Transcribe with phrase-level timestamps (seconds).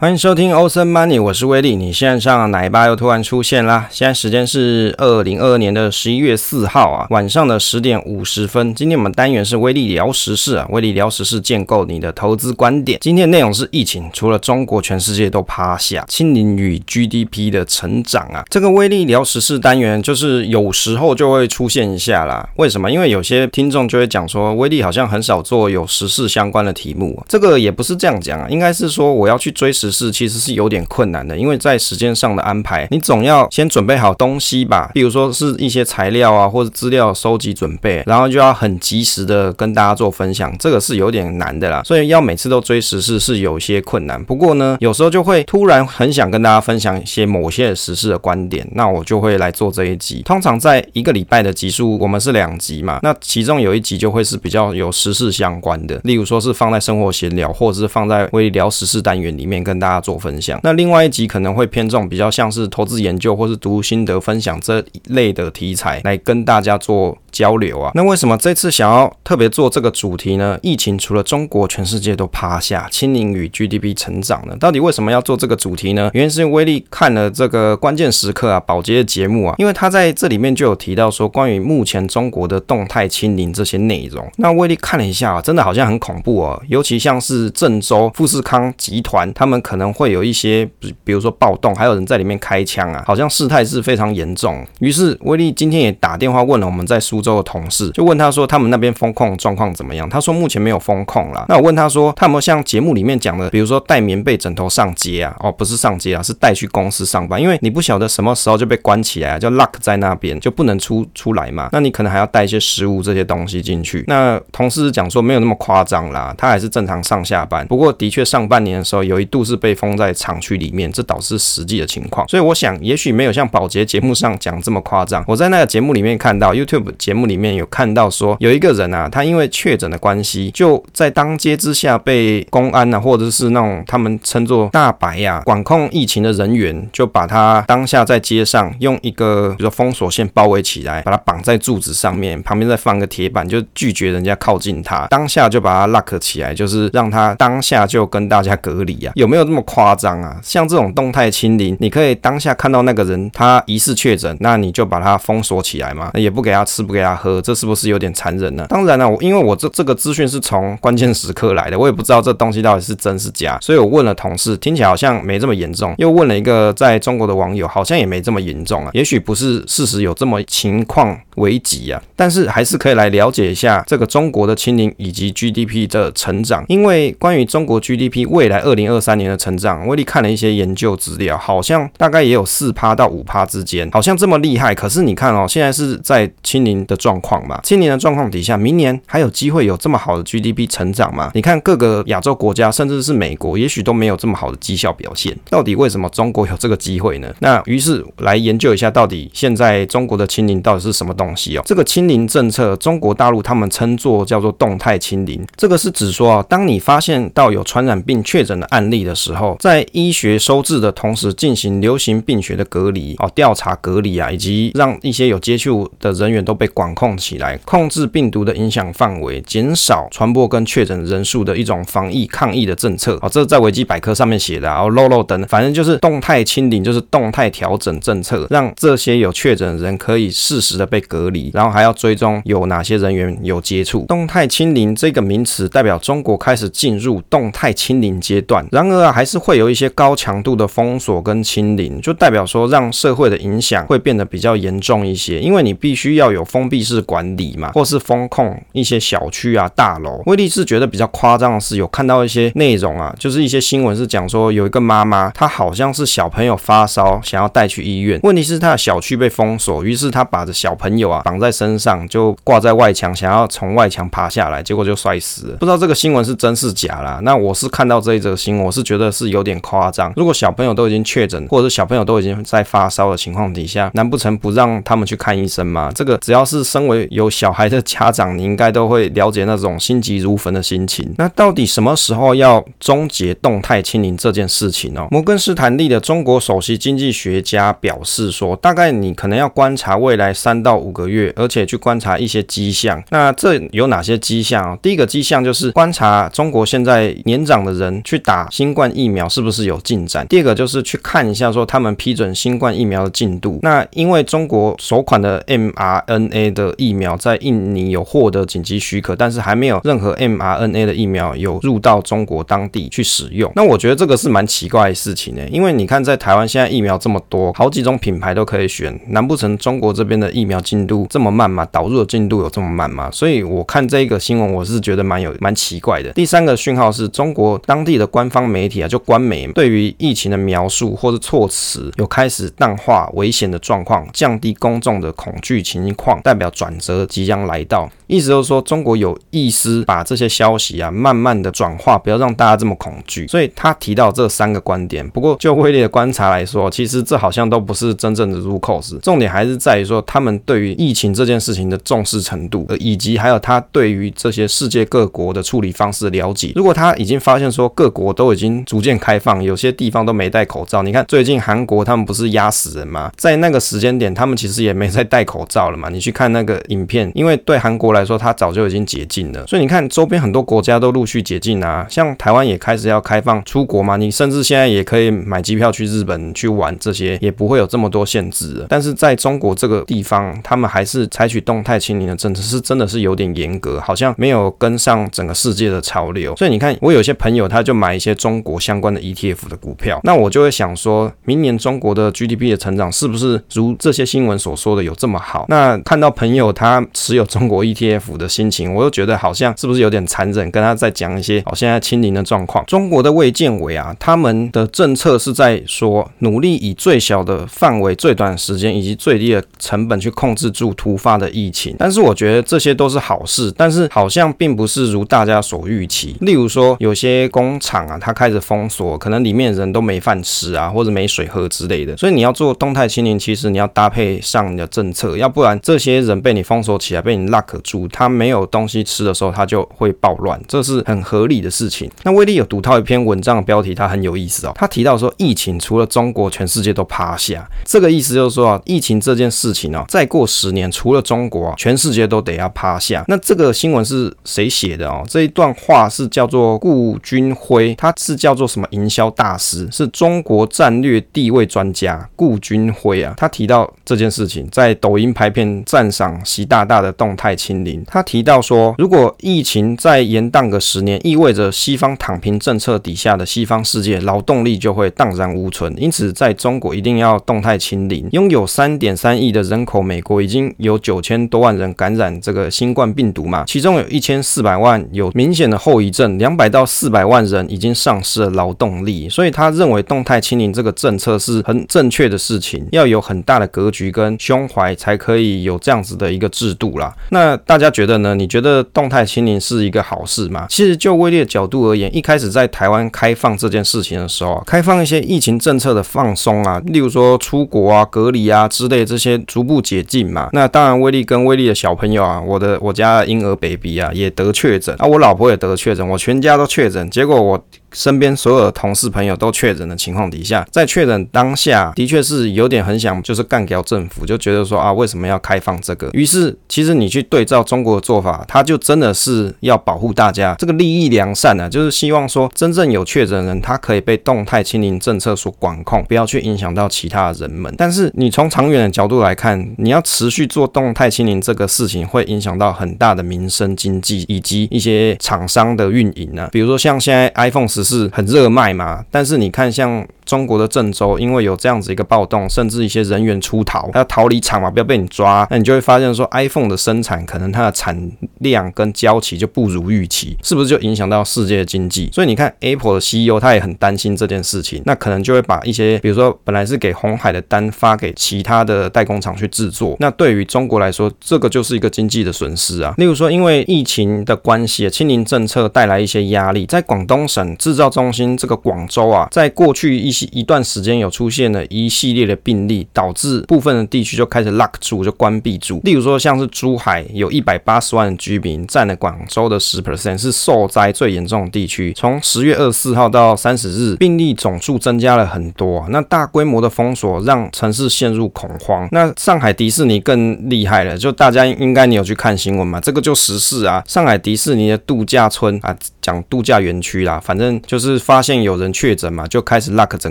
[0.00, 1.74] 欢迎收听 Awesome Money，我是威利。
[1.74, 3.88] 你线上奶爸又突然出现啦！
[3.90, 8.72] 现在时间是二零二二年的十一月四号啊，晚上的十点五十分。
[8.72, 13.00] 今天我们单元是威利聊时事啊，威利聊时事，建构你的投资观点。
[13.02, 16.04] 今天内容是疫情，除了中国，全世界都趴下。
[16.06, 22.48] 清零与 GDP 的成长啊，这个威利聊时事单元就是有时候就会出现一下啦。
[22.54, 22.88] 为什么？
[22.88, 27.20] 因为有些听众就会讲说，威利好像很少做有时事相关的题目。
[27.26, 29.87] 这个也不是这样讲啊，应该是说我要去追时。
[29.90, 41.82] 事，其实是有点困难的，因为在时间上的安排，你总要先准备好东西吧，比如说是一些材料啊，或者资料收集准备，然后就要很及时的跟大家做分享，这个是有点难的啦。
[41.84, 44.22] 所以要每次都追时事是有些困难。
[44.24, 50.22] 不过呢，有时候就会突然很想跟大家分享一些某些时事的观点，那我就会来做这一集。
[50.22, 67.92] 通常在一个礼拜的集数，我们是两集嘛，那其中有一集就会是比较有时事相关的，例如说是放在生活闲聊，或者是放在微聊时事单元里面跟跟大家做分享，那另外一集可能会偏重比较像是投资研究或是读心得分享这一类的题材来跟大家做交流啊。
[67.94, 70.58] 那为什么这次想要特别做这个主题呢？
[70.62, 74.56] 疫情除了中国，全世界都趴下，清零与 GDP 成长呢？
[74.58, 76.10] 到底为什么要做这个主题呢？
[76.12, 84.28] 原因是威利看了这个关键时刻啊，宝洁的节目啊，因为他在这里面就有提到说关于目前中国的动态清零这些内容。
[84.38, 90.08] 那威利看了一下啊，真的好像很恐怖哦，尤其像是郑州富士康集团，他们可能会。
[90.08, 90.66] 有一些，
[91.04, 94.66] 比如说暴动，还有人在里面开枪啊，好像事态是非常严重。
[94.80, 100.08] 于是威利今天也打电话问了我们在苏州的同事，就问他说他们那边封控状况怎么样？
[100.08, 101.44] 他说目前没有封控啦。
[101.46, 105.36] 那我问他说他有没有像节目里面讲的，比如说带棉被、枕头上街啊？
[105.40, 111.68] 哦，不是上街啊，是带去公司上班，因为你不晓得什么时候就被关起来啊，就 lock 在那边，就不能出出来嘛。
[111.72, 114.02] 那你可能还要带一些食物这些东西进去。
[114.06, 117.66] 那同事讲说没有那么夸张啦，他还是正常上下班。
[117.66, 119.98] 不过的确上半年的时候有一度是被封。
[119.98, 125.24] 在厂区里面，这导致实际的情况，所以我想，也许没有像保洁节目上讲这么夸张。
[125.26, 149.88] 我在那个节目里面看到，YouTube 节目里面有看到说，有一个人啊，他因为确诊的关系，就在当街之下被公安啊，或者是那种他们称作大白呀、啊，管控疫情的人员，就把他当下在街上用一个比如说封锁线包围起来，把他绑在柱子上面，旁边再放个铁板，就拒绝人家靠近他，当下就把他 lock 起来，就是让他当下就跟大家隔离啊，有没有这么夸？
[149.98, 150.38] 张啊！
[150.42, 158.66] 像这种动态清零，你可以当下看到那个人他疑似确诊，那你就把他封锁起来嘛，也不给他吃，不给他喝，这是不是有点残忍呢？
[158.68, 179.86] 当然了、我因为我这这个资讯是从关键时刻来的，我也不知道这东西到底是真是假，所以我问了同事，听起来好像没这么严重，又问了一个在中国的网友，好像也没这么严重啊，也许不是事实有这么情况危急啊，但是还是可以来了解一下这个中国的清零以及 GDP 的成长，因为关于中国 GDP 未来二零二三年的成长。
[179.86, 184.74] 威力看了一些研究资料，好像大概也有四趴到五趴之间，好像这么厉害。
[184.74, 191.30] 可是你看哦，现在是在清零的状况嘛，清零的状况底下，明年还有机会有这么好的 GDP 成长吗？
[191.34, 195.36] 你看各个亚洲国家，甚至是美国，也许都没有这么好的绩效表现。
[195.50, 197.32] 到底为什么中国有这个机会呢？
[197.40, 201.62] 那于是来研究一下，到底现在中国的清零到底是什么东西哦？
[201.64, 234.06] 这个清零政策，中国大陆他们称作叫做动态清零，这个是指说啊，当你发现到有传染病确诊的案例的时候，在医学收治的同时，进行流行病学的隔离哦，调查隔离啊，以及让一些有接触的人员都被管控起来，控制病毒的影响范围，减少传播跟确诊人数的一种防疫抗疫的政策哦，这在维基百科上面写的啊，漏漏等，反正就是动态清零，就是动态调整政策，让这些有确诊的人可以适时的被隔离，然后还要追踪有哪些人员有接触。
[234.06, 250.22] 动态清零这个名词代表中国开始进入动态清零阶段，然而，还是会有一些高强度的封锁跟清零，就代表说让社会的影响会变得比较严重一些，因为你必须要有封闭式管理嘛，或是封控一些小区啊、大楼。
[250.26, 265.56] 威力是觉得比较夸张的是，有看到一些内容啊，就是一些新闻是讲说有一个妈妈，她好像是小朋友发烧，想要带去医院，问题是她的小区被封锁，于是她把着小朋友啊绑在身上，就挂在外墙，想要从外墙爬下来，结果就摔死了。
[265.58, 267.20] 不知道这个新闻是真是假啦。
[267.22, 270.12] 那我是看到这一则新闻，我是觉得是有点夸张。
[270.16, 275.92] 如果小朋友都已经确诊，或者是小朋友都已经在发烧的情况底下，难不成不让他们去看医生吗？
[275.94, 281.14] 这个只要是身为有小孩的家长，你应该都会了解那种心急如焚的心情。
[281.16, 285.06] 那到底什么时候要终结动态清零这件事情呢？
[285.10, 293.02] 摩根士丹利的中国首席经济学家表示说，大概你可能要观察未来三到五个月，而且去观察一些迹象。
[293.10, 294.76] 那这有哪些迹象？
[294.82, 298.87] 第一个迹象就是观察中国现在年长的人去打新冠。
[298.96, 303.58] 疫苗是不是有进展，第二个就是去看一下说他们批准新冠疫苗的进度。
[303.62, 313.50] 那因为中国首款的 mRNA 的疫苗在印尼有获得紧急许可，但是还没有任何 mRNA 的疫苗有入到中国当地去使用。
[313.54, 321.66] 那我觉得这个是蛮奇怪的事情呢，因为你看在台湾现在疫苗这么多，好几种品牌都可以选，难不成中国这边的疫苗进度这么慢吗？
[321.70, 323.10] 导入的进度有这么慢吗？
[323.10, 326.12] 所以我看这个新闻，我是觉得蛮有蛮奇怪的。
[326.12, 337.90] 第三个讯号是中国当地的官方媒体啊，就官媒对于疫情的描述或者措辞有开始淡化危险的状况，降低公众的恐惧情况，代表转折即将来到。
[338.06, 343.26] 意思就是说，中国有意思把这些消息啊，慢慢的转化，不要让大家这么恐惧。
[343.28, 345.06] 所以他提到这三个观点。
[345.10, 348.98] 不过就威力的观察来说，其实这好像都不是真正的入口子。
[349.02, 356.52] 重点还是在于说，他们对于疫情这件事情的重视程度，以及还有他对于这些世界各国的处理方式了解。
[356.54, 360.82] 如果他已经发现说各国都已经逐渐开放，有些地方都没戴口罩。
[360.82, 363.10] 你看最近韩国他们不是压死人吗？
[363.16, 365.88] 在那个时间点，他们其实也没在戴口罩了嘛。
[365.88, 369.46] 你去看那个影片，因为对韩国来说，他早就已经解禁了。
[369.46, 373.96] 所以你看周边很多国家都陆续解禁啊，像台湾也开始要开放出国嘛。
[373.96, 378.66] 你甚至现在也可以买机票去日本去玩，这些也不会有这么多限制了。
[378.68, 386.36] 但是在中国这个地方，他们还是采取动态清零的政策，是真的是有点严格，好像没有跟上整个世界的潮流。
[386.36, 395.46] 所以你看，我有些朋友他就买一些中国相关的 ETF 的股票，那我就会想说，明年中国的 GDP 的成长是不是如这些新闻所说的有这么好？
[395.48, 400.50] 那看到朋友他持有中国 ETF 的心情，我又觉得好像是不是有点残忍？
[400.50, 402.64] 跟他在讲一些哦，现在清零的状况。
[402.66, 411.74] 中国的卫健委啊，他们的政策是在说，努力以最小的范围、最短时间以及最低的成本去控制住突发的疫情。
[411.78, 416.16] 但是我觉得这些都是好事，但是好像并不是如大家所预期。
[416.20, 421.96] 例如说，有些工厂啊，它开始封锁，可能里面人都没饭吃啊，或者没水喝之类的。
[421.96, 431.90] 所以你要做动态清零，其实你要搭配上你的政策，要不然这些人被你封锁起来，被你 lock 住，他没有东西吃的时候，他就会暴乱，这是很合理的事情。
[432.02, 434.52] 那威力有读到一篇文章的标题，它很有意思哦。
[434.54, 437.48] 他提到说，疫情除了中国，全世界都趴下。
[437.64, 443.04] 这个意思就是说啊，疫情这件事情哦，再过十年，除了中国啊，全世界都得要趴下。
[443.08, 445.04] 那这个新闻是谁写的哦？
[445.08, 453.14] 这一段话是叫做顾军辉，他是叫叫做什么营销大师，是中国战略地位专家顾军辉啊。
[453.16, 457.82] 他提到这件事情，在抖音拍片赞赏习大大的动态清零。
[457.86, 465.74] 他提到说，如果疫情再延宕个十年，意味着西方躺平政策底下的西方世界劳动力就会荡然无存。
[465.78, 468.06] 因此，在中国一定要动态清零。
[468.12, 479.08] 拥有三点三亿的人口，美国已经有九千多万人感染这个新冠病毒嘛，其中有一千四百万有明显的后遗症，两百到四百万人已经丧失的劳动力。
[479.08, 486.94] 所以他认为动态清零这个政策是很正确的事情，要有很大的格局跟胸怀，才可以有这样子的一个制度啦。
[487.10, 488.14] 那大家觉得呢？
[488.14, 490.46] 你觉得动态清零是一个好事吗？
[490.48, 500.28] 其实就威力的角度而言，一开始在台湾开放这件事情的时候啊，开放一些疫情政策的放松啊，例如说出国啊、隔离啊之类这些逐步解禁嘛。
[500.32, 507.44] 那当然，威力跟威力的小朋友啊，我的我家婴儿 baby 啊也得确诊啊，我老婆也得确诊，我全家都确诊，结果我。
[507.72, 515.90] 身边所有的同事朋友都确诊的情况底下，在确诊当下的确是有点很想就是干掉政府，就觉得说啊，为什么要开放这个？
[515.92, 527.54] 于是其实你去对照中国的做法，他就真的是要保护大家这个利益良善啊，就是希望说真正有确诊人，他可以被动态清零政策所管控，不要去影响到其他的人们。
[527.58, 537.57] 但是你从长远的角度来看，你要持续做动态清零这个事情，会影响到很大的民生经济以及一些厂商的运营啊，比如说像现在 iPhone 十。
[537.58, 539.86] 只是很热卖嘛，但是你看像。
[540.08, 551.90] 中国的郑州因为有这样子一个暴动，甚至一些人员出逃，他要逃离场嘛，不要被你抓，那你就会发现说，iPhone 的生产可能它的产量跟交期就不如预期，是不是就影响到世界经济？
[551.92, 562.72] 所以你看 Apple 的 CEO 他也很担心这件事情，那可能就会把一些，比如说本来是给红海的单发给其他的代工厂去制作，那对于中国来说，这个就是一个经济的损失啊。
[562.78, 570.06] 例如说，因为疫情的关系，清零政策带来一些压力，在广东省制造中心这个广州啊，在过去一些。
[570.10, 575.60] 一段时间有出现了一系列的病例，导致部分的地区就开始 lock 住，就关闭住。
[575.62, 581.72] 例如说，像是珠海有一百八十万的居民，占了广州的十 percent，是受灾最严重的地区。
[581.76, 585.64] 从十月二十四号到三十日，病例总数增加了很多。
[585.70, 588.68] 那大规模的封锁让城市陷入恐慌。
[588.72, 592.60] 那上海迪士尼更厉害了，就大家应该你有去看新闻嘛？
[592.60, 595.56] 这个就时事啊，上海迪士尼的度假村啊。
[595.88, 599.90] 讲度假园区啦，反正就是发现有人确诊嘛，就开始 lock 整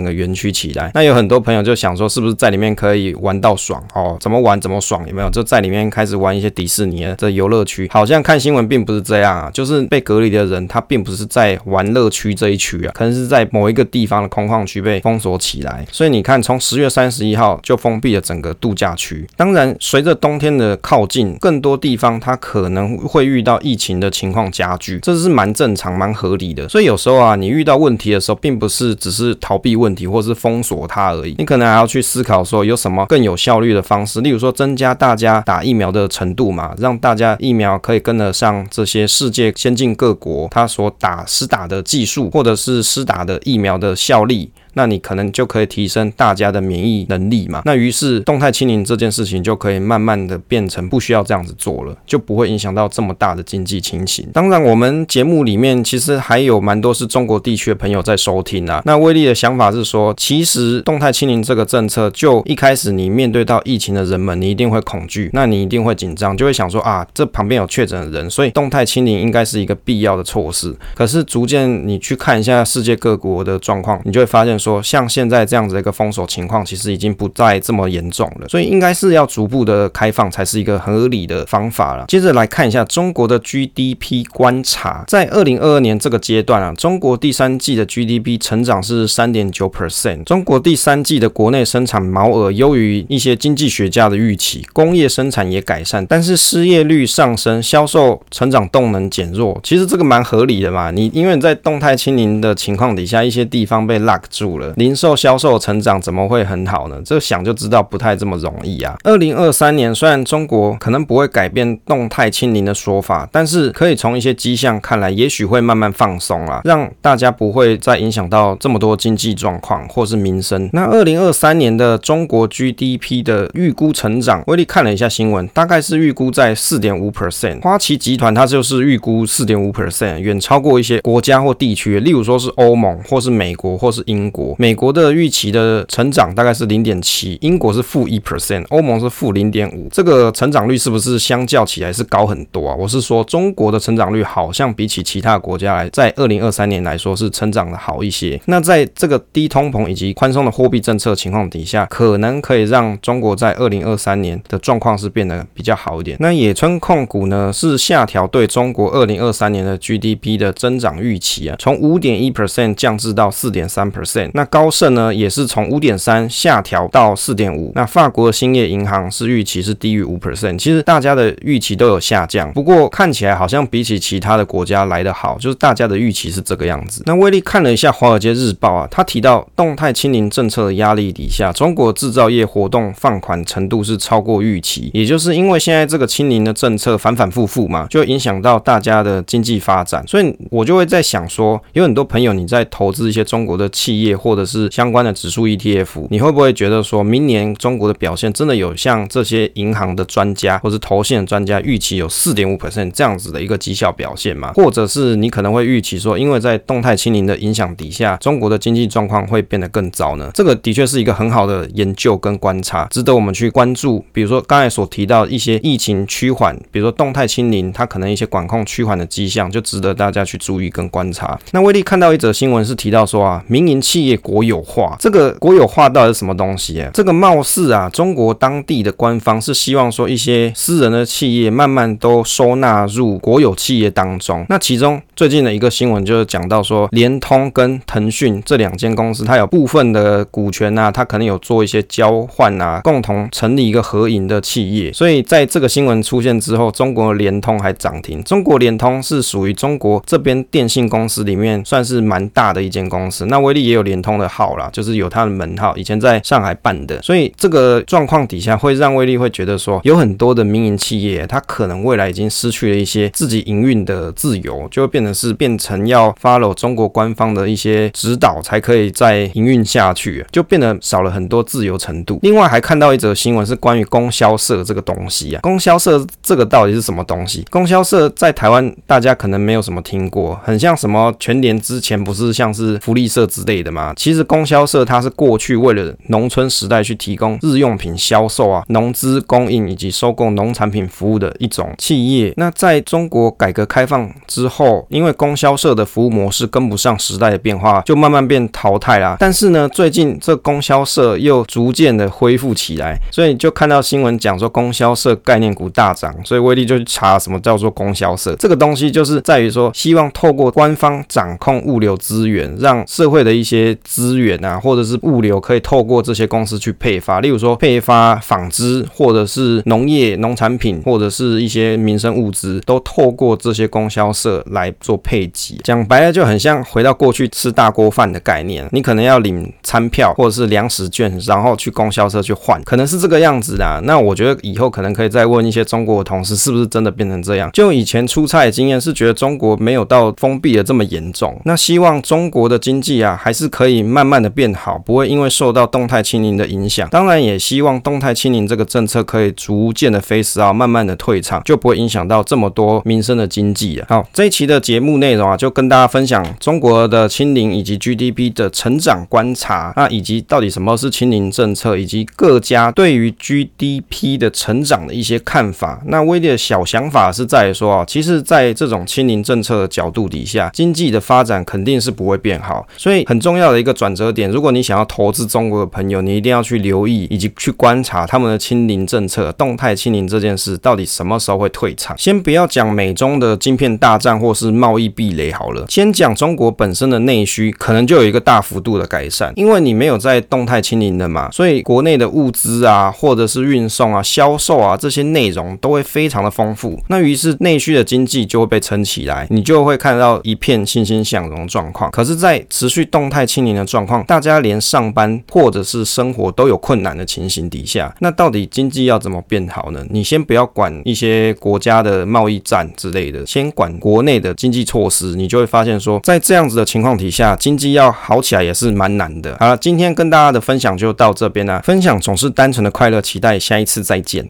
[0.00, 0.92] 个园区起来。
[0.94, 4.16] 那有很多朋友就想说，是不是在里面可以玩到爽哦？
[4.20, 5.04] 怎么玩怎么爽？
[5.08, 5.28] 有没有？
[5.30, 7.88] 就在里面开始玩一些迪士尼的这游乐区？
[7.90, 15.84] 好像看新闻并不是这样啊，就是被隔离的人他并不是在玩乐区这一区啊，可能是在某一个地方的空旷区被封锁起来。
[15.90, 19.26] 所以你看，从十月三十一号就封闭了整个度假区。
[19.36, 26.68] 当然，随着冬天的靠近，更多地方它可能会遇到疫情的情况加剧，这是蛮正常、蛮合理的。
[26.68, 44.50] 所以有时候啊，你遇到问题的时候，并不是只是逃避问题或是封锁它而已，你可能还要去思考说有什么更有效率的方式，例如说增加大家打疫苗的程度嘛，让大家疫苗可以跟得上这些世界先进各国它所打施打的技术，或者是施打的疫苗的效力。
[44.74, 47.62] 那你可能就可以提升大家的免疫能力嘛。
[47.64, 54.26] 那于是动态清零这件事情就可以慢慢的变成不需要这样子做了，就不会影响到这么大的经济情形。
[54.32, 58.82] 当然，我们节目里面其实还有蛮多是中国地区的朋友在收听啊。
[58.84, 70.74] 那威力的想法是说，其实动态清零这个政策，就一开始你面对到疫情的人们，你一定会恐惧，那你一定会紧张，就会想说啊，这旁边有确诊的人，所以动态清零应该是一个必要的措施。
[70.94, 74.82] 可是逐渐你去看一下世界各国的状况，你就会发现说。
[74.82, 82.06] 像现在这样子一个封锁情况，其实已经不再这么严重了，所以应该是要逐步的开放才是一个合理的方法了。
[82.08, 99.60] 接着来看一下中国的 GDP 观察，在二零二二年这个阶段啊，中国第三季的 GDP 成长是三点九 percent，中国第三季的国内生产毛额优于一些经济学家的预期，工业生产也改善，但是失业率上升，销售成长动能减弱。
[99.62, 104.47] 其实这个蛮合理的嘛，你因为在动态清零的情况底下，一些地方被 lock 住。
[104.56, 107.02] 了零售销售成长怎么会很好呢？
[107.04, 108.96] 这想就知道不太这么容易啊。
[109.04, 120.70] 二零二三年虽然中国可能不会改变动态清零的说法，但是可以从一些迹象看来，也许会慢慢放松啦，让大家不会再影响到这么多经济状况或是民生。
[120.72, 127.60] 那二零二三年的中国 GDP 的预估成长，威力看了一下新闻，大概是预估在四点五 percent。
[127.60, 134.37] 花旗集团它就是预估四点五 percent，远超过一些国家或地区，例如说是欧盟或是美国或是英国。
[134.58, 142.74] 美国的预期的成长大概是零点七，英国是负一 percent，欧盟是负零点五，这个成长率是不是相较起来是高很多啊？
[142.78, 148.40] 我是说中国的成长率好像比起其他国家来，在二零二三年来说是成长的好一些。
[148.46, 156.16] 那在这个低通膨以及宽松的货币政策情况底下，可能可以让中国在二零二三年的状况是变得比较好一点。
[156.20, 164.27] 那野村控股呢是下调对中国二零二三年的 GDP 的增长预期啊，从五点一 percent 降至到四点三 percent。
[164.34, 167.72] 那高盛呢也是从五点三下调到四点五。
[167.74, 170.58] 那法国的兴业银行是预期是低于五 percent。
[170.58, 177.02] 其实大家的预期都有下降，不过看起来好像比起其他的国家来得好，就是大家的预期是这个样子。
[177.06, 190.04] 那威力看了一下《华尔街日报》啊，他提到动态清零政策的压力底下，中国制造业活动放缓程度是超过预期，也就是因为现在这个清零的政策反反复复嘛，就影响到大家的经济发展。
[190.06, 204.52] 所以我就会在想说，有很多朋友你在投资一些中国的企业或者是相关的指数 ETF，你会不会觉得说明年中国的表现真的有像这些银行的专家或是投信的专家预期有四点五 percent 这样子的一个绩效表现吗？
[204.54, 210.30] 或者是你可能会预期说，因为在动态清零的影响底下，中国的经济状况会变得更糟呢？
[210.34, 214.04] 这个的确是一个很好的研究跟观察，值得我们去关注。
[214.12, 221.38] 比如说刚才所提到一些疫情趋缓，比如说动态清零，它可能一些管控趋缓的迹象，就值得大家去注意跟观察。
[221.52, 224.07] 那威力看到一则新闻是提到说啊，民营企业。
[224.08, 226.90] 业国有化，这个国有化到底是什么东西啊？
[226.92, 234.44] 这个貌似啊，中国当地的官方是希望说一些私人的企业慢慢都收纳入国有企业当中。
[234.48, 244.92] 那其中最近的一个新闻就是讲到说，联通跟腾讯这两间公司，它有部分的股权啊，它可能有做一些交换啊，共同成立一个合营的企业。
[244.92, 248.22] 所以在这个新闻出现之后，中国联通还涨停。
[248.22, 253.26] 中国联通是属于中国这边电信公司里面算是蛮大的一间公司。
[253.26, 254.18] 那威力也有联通。
[254.18, 272.18] 的号啦，就是有他的门号，以前在上海办的，所以这个状况底下会让威力会觉得说，有很多的民营企业，它可能未来已经失去了一些自己营运的自由，就会变成是变成要 follow 中国官方的一些指导才可以再营运下去，就变得少了很多自由程度。
[272.22, 277.46] 另外还看到一则新闻是关于供销社这个东西啊，供销社这个到底是什么东西？
[277.50, 283.87] 供销社在台湾大家可能没有什么听过，很像什么全联之前不是像是福利社之类的吗？
[283.96, 292.32] 其实供销社它是过去为了农村时代去提供日用品销售啊、农资供应以及收购农产品服务的一种企业。
[292.36, 299.16] 那在中国改革开放之后，因为供销社的服务模式跟不上时代的变化，就慢慢变淘汰啦。
[299.18, 308.34] 但是呢，最近这供销社又逐渐的恢复起来，所以就看到新闻讲说供销社概念股大涨，所以威力就去查什么叫做供销社。
[308.36, 325.58] 这个东西就是在于说，希望透过官方掌控物流资源，让社会的一些资源啊，或者是物流可以透过这些公司去配发，例如说配发纺织，或者是农业农产品，或者是一些民生物资，都透过这些供销社来做配给。
[325.64, 333.80] 讲白了就很像回到过去吃大锅饭的概念，你可能要领餐票或者是粮食券，然后去供销社去换，可能是这个样子的。
[333.84, 337.50] 那我觉得以后可能可以再问一些中国的同事，是不是真的变成这样？
[337.52, 341.40] 就以前出差的经验是觉得中国没有到封闭的这么严重。
[341.44, 346.88] 那希望中国的经济啊，还是可以慢慢的变好，不会因为受到动态清零的影响。
[346.90, 353.86] 当然也希望动态清零这个政策可以逐渐的 phase out，慢慢的退场，就不会影响到这么多民生的经济啊。
[353.88, 365.82] 好，这一期的节目内容啊，就跟大家分享中国的清零以及 GDP 的成长观察，那以及到底什么是清零政策，以及各家对于 GDP 的成长的一些看法。
[365.86, 372.64] 那威力的小想法是在于说啊，其实，在这种清零政策的角度底下，经济的发展肯定是不会变好。
[372.76, 381.96] 所以很重要的一个转折点，如果你想要投资中国的朋友，你一定要去留意以及去观察他们的清零政策、动态清零这件事到底什么时候会退场。
[381.98, 396.78] 先不要讲美中的晶片大战或是贸易壁垒好了，先讲中国本身的内需，可能就有一个大幅度的改善，因为你没有在动态清零的嘛，所以国内的物资啊，或者是运送啊、销售啊这些内容都会非常的丰富。
[396.88, 401.90] 那于是内需的经济就会被撑起来，你就会看到一片欣欣向荣状况。
[401.90, 409.84] 可是，在持续动态清零的状况，大家连上班或者是生活都有困难的情形底下，那到底经济要怎么变好呢？
[409.90, 419.36] 你先不要管一些国家的贸易战之类的，先管国内的经济措施，你就会发现说，在这样子的情况底下，经济要好起来也是蛮难的。
[419.40, 421.60] 好了，今天跟大家的分享就到这边了。
[421.62, 424.24] 分享总是单纯的快乐，期待下一次再见。